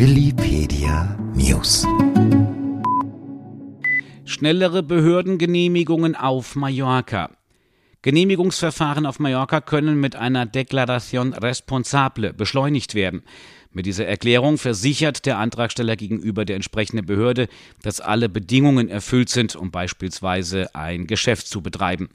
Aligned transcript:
Willipedia 0.00 1.18
News. 1.34 1.84
Schnellere 4.24 4.84
Behördengenehmigungen 4.84 6.14
auf 6.14 6.54
Mallorca. 6.54 7.32
Genehmigungsverfahren 8.02 9.06
auf 9.06 9.18
Mallorca 9.18 9.60
können 9.60 9.98
mit 9.98 10.14
einer 10.14 10.46
Declaración 10.46 11.32
Responsable 11.32 12.32
beschleunigt 12.32 12.94
werden. 12.94 13.24
Mit 13.72 13.86
dieser 13.86 14.06
Erklärung 14.06 14.56
versichert 14.56 15.26
der 15.26 15.38
Antragsteller 15.38 15.96
gegenüber 15.96 16.44
der 16.44 16.54
entsprechenden 16.54 17.04
Behörde, 17.04 17.48
dass 17.82 18.00
alle 18.00 18.28
Bedingungen 18.28 18.88
erfüllt 18.88 19.30
sind, 19.30 19.56
um 19.56 19.72
beispielsweise 19.72 20.76
ein 20.76 21.08
Geschäft 21.08 21.48
zu 21.48 21.60
betreiben. 21.60 22.08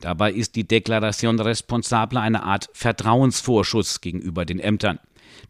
Dabei 0.00 0.32
ist 0.32 0.56
die 0.56 0.64
Declaración 0.64 1.40
Responsable 1.40 2.20
eine 2.20 2.42
Art 2.42 2.68
Vertrauensvorschuss 2.72 4.00
gegenüber 4.00 4.44
den 4.44 4.58
Ämtern. 4.58 4.98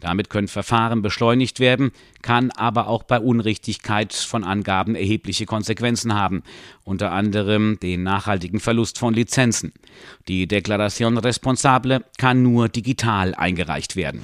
Damit 0.01 0.31
können 0.31 0.49
Verfahren 0.49 1.03
beschleunigt 1.03 1.61
werden, 1.61 1.93
kann 2.23 2.51
aber 2.53 2.89
auch 2.89 3.03
bei 3.03 3.19
Unrichtigkeit 3.19 4.13
von 4.13 4.45
Angaben 4.45 4.95
erhebliche 4.95 5.47
Konsequenzen 5.47 6.15
haben, 6.15 6.43
unter 6.85 7.13
anderem 7.13 7.79
den 7.81 8.03
nachhaltigen 8.03 8.61
Verlust 8.61 8.99
von 8.99 9.15
Lizenzen. 9.15 9.73
Die 10.29 10.47
Declaración 10.47 11.19
Responsable 11.19 12.05
kann 12.19 12.43
nur 12.43 12.69
digital 12.69 13.35
eingereicht 13.35 13.97
werden. 13.97 14.23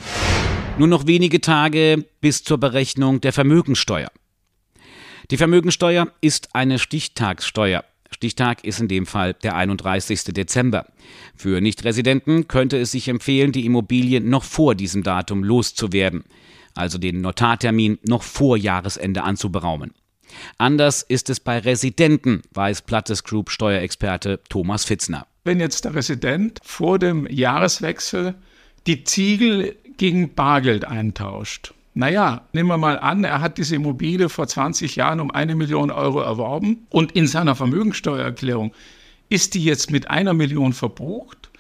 Nur 0.78 0.88
noch 0.88 1.06
wenige 1.06 1.41
Tage 1.41 2.05
bis 2.20 2.42
zur 2.42 2.59
Berechnung 2.59 3.20
der 3.20 3.33
Vermögensteuer. 3.33 4.11
Die 5.30 5.36
Vermögensteuer 5.36 6.09
ist 6.20 6.55
eine 6.55 6.78
Stichtagssteuer. 6.78 7.84
Stichtag 8.14 8.64
ist 8.64 8.80
in 8.80 8.88
dem 8.88 9.06
Fall 9.06 9.34
der 9.34 9.56
31. 9.56 10.24
Dezember. 10.24 10.86
Für 11.36 11.60
Nichtresidenten 11.60 12.48
könnte 12.48 12.78
es 12.78 12.92
sich 12.92 13.09
empfehlen, 13.09 13.52
die 13.52 13.66
Immobilie 13.66 14.20
noch 14.20 14.45
vor 14.45 14.74
diesem 14.74 15.02
Datum 15.02 15.45
loszuwerden, 15.45 16.24
also 16.74 16.98
den 16.98 17.20
Notartermin 17.20 17.98
noch 18.06 18.22
vor 18.22 18.56
Jahresende 18.56 19.24
anzuberaumen. 19.24 19.92
Anders 20.58 21.02
ist 21.02 21.28
es 21.28 21.41
bei 21.41 21.58
Residenten, 21.58 22.42
weiß 22.52 22.83
Plattes 22.83 23.24
Group 23.24 23.50
Steuerexperte 23.50 24.41
Thomas 24.48 24.84
Fitzner. 24.84 25.27
Wenn 25.44 25.61
jetzt 25.61 25.84
der 25.84 25.94
Resident 25.94 26.61
vor 26.62 26.98
dem 26.98 27.27
Jahreswechsel 27.28 28.34
die 28.86 29.05
Ziegel 29.05 29.77
gegen 29.96 30.34
Bargeld 30.34 30.84
eintauscht. 30.84 31.74
Naja, 31.97 32.42
nehmen 32.53 32.69
wir 32.69 32.77
mal 32.77 32.98
an, 32.98 33.23
er 33.23 33.41
hat 33.41 33.56
diese 33.56 33.77
Immobilie 33.77 34.28
vor 34.28 34.48
20 34.48 34.97
Jahren 34.97 35.20
um 35.20 35.31
eine 35.31 35.55
Million 35.55 35.92
Euro 35.92 36.20
erworben 36.20 36.86
und 36.91 37.12
in 37.12 37.28
seiner 37.28 37.55
Vermögensteuererklärung 37.55 38.73
ist 39.28 39.55
die 39.55 39.64
jetzt 39.64 39.92
mit 39.92 40.11
einer 40.11 40.34
Million 40.34 40.73
verbucht 40.73 41.51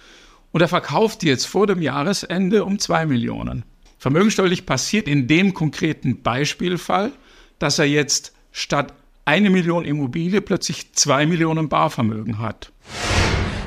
und 0.50 0.60
er 0.60 0.66
verkauft 0.66 1.22
die 1.22 1.28
jetzt 1.28 1.46
vor 1.46 1.68
dem 1.68 1.80
Jahresende 1.80 2.64
um 2.64 2.80
zwei 2.80 3.06
Millionen. 3.06 3.64
Vermögensteuerlich 3.98 4.66
passiert 4.66 5.06
in 5.06 5.28
dem 5.28 5.54
konkreten 5.54 6.22
Beispielfall, 6.22 7.12
dass 7.60 7.78
er 7.78 7.86
jetzt 7.86 8.34
statt 8.50 8.92
eine 9.24 9.50
Million 9.50 9.84
Immobilie 9.84 10.40
plötzlich 10.40 10.92
zwei 10.94 11.26
Millionen 11.26 11.68
Barvermögen 11.68 12.40
hat. 12.40 12.72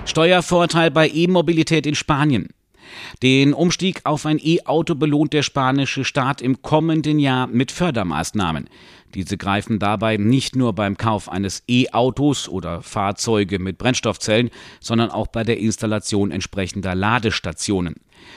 Steuervorteil 0.06 0.92
bei 0.92 1.10
E-Mobilität 1.10 1.86
in 1.88 1.96
Spanien. 1.96 2.50
Den 3.24 3.54
Umstieg 3.54 4.02
auf 4.04 4.26
ein 4.26 4.40
E-Auto 4.40 4.96
belohnt 4.96 5.34
der 5.34 5.44
spanische 5.44 6.06
Staat 6.06 6.42
im 6.42 6.62
kommenden 6.62 7.20
Jahr 7.20 7.48
mit 7.48 7.72
Fördermaßnahmen. 7.72 8.70
Diese 9.14 9.38
greifen 9.38 9.80
dabei 9.80 10.18
nicht 10.18 10.56
nur 10.56 10.74
beim 10.74 10.98
Kauf 10.98 11.30
eines 11.30 11.64
E-Autos 11.68 12.50
oder 12.50 12.82
Fahrzeuge 12.82 13.58
mit 13.58 13.78
Brennstoffzellen, 13.78 14.50
sondern 14.80 15.10
auch 15.10 15.28
bei 15.28 15.44
der 15.44 15.58
Installation 15.60 16.32
entsprechender 16.32 16.94
Ladestationen. 16.94 17.96